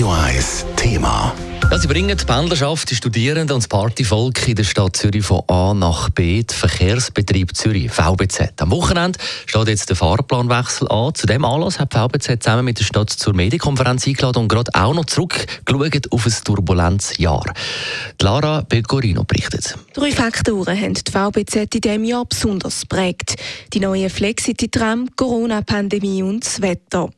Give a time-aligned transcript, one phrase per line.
[0.00, 1.34] Radio 1 Thema.
[1.70, 5.42] Ja, sie bringen die Pendlerschaft, die Studierenden und das Partyvolk in der Stadt Zürich von
[5.46, 6.42] A nach B.
[6.42, 8.62] Der Verkehrsbetrieb Zürich, VBZ.
[8.62, 11.14] Am Wochenende steht jetzt der Fahrplanwechsel an.
[11.14, 14.94] Zu dem Anlass hat VBZ zusammen mit der Stadt zur Medienkonferenz eingeladen und gerade auch
[14.94, 17.44] noch zurückgeschaut auf ein turbulentes Jahr.
[18.22, 19.76] Lara Pecorino berichtet.
[19.92, 23.34] Drei Faktoren haben die VBZ in diesem Jahr besonders geprägt.
[23.74, 27.10] Die neue Flexity-Tram, Corona-Pandemie und das Wetter.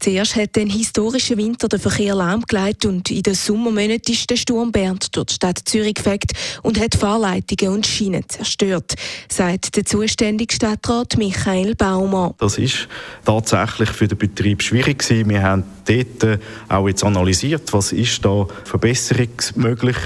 [0.00, 4.72] Zuerst hat ein historischer Winter den Verkehr lahmgelegt und in den Sommermonaten ist der Sturm
[4.72, 8.94] Bernd durch die Stadt Zürich gefegt und hat Fahrleitungen und Schienen zerstört,
[9.28, 12.34] sagt der zuständige Stadtrat Michael Baumer.
[12.38, 12.88] Das ist
[13.24, 15.28] tatsächlich für den Betrieb schwierig gewesen.
[15.28, 19.96] Wir haben dort äh, auch jetzt analysiert, was ist da verbesserungsmöglich.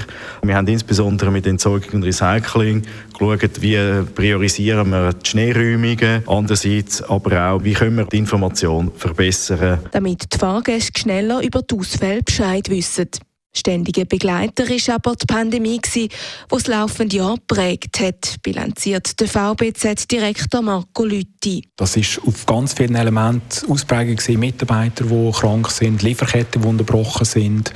[0.41, 2.83] Wir haben insbesondere mit Entsorgung und Recycling
[3.17, 9.79] geschaut, wie priorisieren wir die Schneeräumungen, andererseits aber auch, wie können wir die Information verbessern.
[9.91, 13.09] Damit die Fahrgäste schneller über die Ausfälle Bescheid wissen.
[13.53, 16.09] Ständiger Begleiter war aber die Pandemie, die
[16.49, 21.67] das laufende Jahr geprägt hat, bilanziert der VBZ-Direktor Marco Lütti.
[21.75, 27.73] Das ist auf ganz vielen Elementen ausprägt Mitarbeiter, die krank sind, Lieferketten, die unterbrochen sind,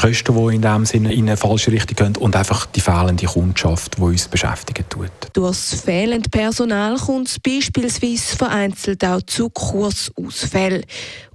[0.00, 3.96] Kosten, die in dem Sinne in eine falsche Richtung gehen und einfach die fehlende Kundschaft,
[3.96, 5.10] die uns beschäftigen tut.
[5.32, 10.84] Durch das fehlende Personal kommt es beispielsweise vereinzelt auch zu Kursausfällen.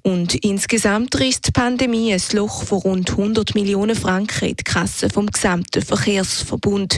[0.02, 5.10] Und insgesamt reißt die Pandemie ein Loch von rund 100 Millionen Franken in die Kasse
[5.10, 6.98] vom gesamten Verkehrsverbund.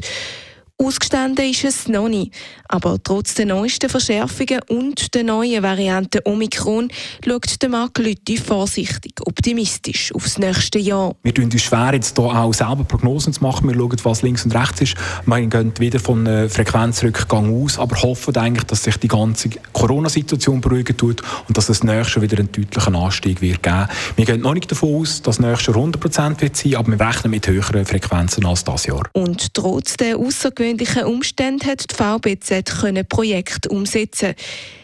[0.82, 2.34] Ausgestanden ist es noch nicht.
[2.68, 6.90] Aber trotz der neuesten Verschärfungen und der neuen Variante Omikron
[7.24, 11.16] schaut der Marc Lütti vorsichtig optimistisch aufs nächste Jahr.
[11.22, 13.68] Wir tun uns schwer, jetzt hier auch selber Prognosen zu machen.
[13.68, 14.96] Wir schauen, was links und rechts ist.
[15.28, 20.62] Wir gehen wieder von einem Frequenzrückgang aus, aber hoffen eigentlich, dass sich die ganze Corona-Situation
[20.62, 23.88] beruhigen tut und dass es nächstes wieder einen deutlichen Anstieg wird geben.
[24.16, 27.30] Wir gehen noch nicht davon aus, dass nächstes Jahr 100% wird sein, aber wir rechnen
[27.30, 29.04] mit höheren Frequenzen als das Jahr.
[29.14, 34.36] Und trotz der außergewöhnlichen ungewöhnlichen Umständen hat die VBZ können Projekte umsetzen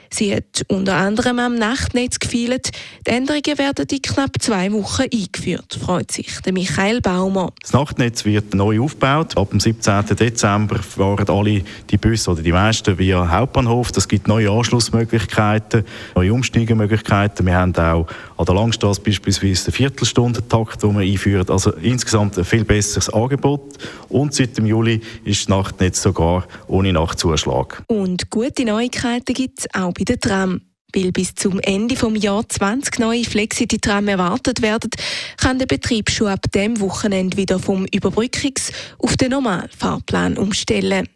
[0.10, 2.72] Sie hat unter anderem am Nachtnetz gefeilt.
[3.06, 7.54] Die Änderungen werden in knapp zwei Wochen eingeführt, freut sich der Michael Baumer.
[7.62, 9.38] Das Nachtnetz wird neu aufgebaut.
[9.38, 10.06] Ab dem 17.
[10.18, 13.92] Dezember fahren alle die Busse oder die meisten via Hauptbahnhof.
[13.92, 15.84] Das gibt neue Anschlussmöglichkeiten,
[16.16, 17.46] neue Umsteigemöglichkeiten.
[17.46, 18.08] Wir haben auch
[18.38, 21.50] an der Langstrasse beispielsweise den Viertelstundentakt, den wir einführen.
[21.50, 23.78] Also insgesamt ein viel besseres Angebot.
[24.10, 27.84] Und seit dem Juli ist das Nachtnetz sogar ohne Nachtzuschlag.
[27.88, 30.62] Und gute Neuigkeiten gibt es auch bei der Tram.
[30.94, 34.90] Weil bis zum Ende des Jahres 20 neue Flexity-Tram erwartet werden,
[35.36, 41.08] kann der Betrieb schon ab dem Wochenende wieder vom Überbrückungs- auf den Normalfahrplan umstellen.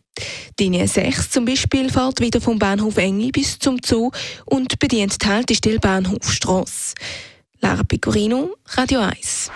[0.59, 4.11] Linie 6 zum Beispiel fährt wieder vom Bahnhof Engel bis zum Zoo
[4.45, 6.93] und bedient die Haltestelle Bahnhofstrasse.
[7.61, 9.49] Lara Pecorino, Radio 1.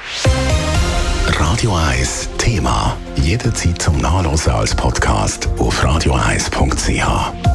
[1.28, 2.98] Radio 1 Thema.
[3.18, 7.55] Jederzeit zum Nachlesen als Podcast auf radio1.ch.